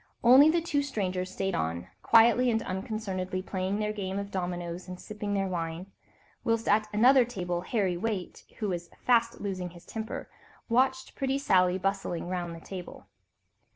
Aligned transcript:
Only 0.23 0.49
the 0.49 0.63
two 0.63 0.81
strangers 0.81 1.29
stayed 1.29 1.53
on, 1.53 1.87
quietly 2.01 2.49
and 2.49 2.63
unconcernedly 2.63 3.43
playing 3.43 3.77
their 3.77 3.93
game 3.93 4.17
of 4.17 4.31
dominoes 4.31 4.87
and 4.87 4.99
sipping 4.99 5.35
their 5.35 5.45
wine; 5.47 5.91
whilst 6.43 6.67
at 6.67 6.91
another 6.91 7.23
table 7.23 7.61
Harry 7.61 7.97
Waite, 7.97 8.45
who 8.57 8.69
was 8.69 8.89
fast 9.05 9.39
losing 9.41 9.69
his 9.69 9.85
temper, 9.85 10.27
watched 10.67 11.13
pretty 11.13 11.37
Sally 11.37 11.77
bustling 11.77 12.29
round 12.29 12.55
the 12.55 12.59
table. 12.65 13.05